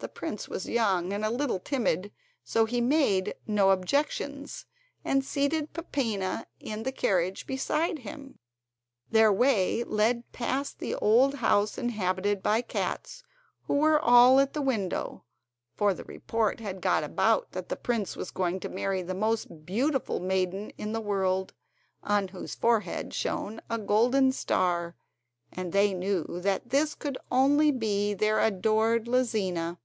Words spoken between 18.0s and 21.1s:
was going to marry the most beautiful maiden in the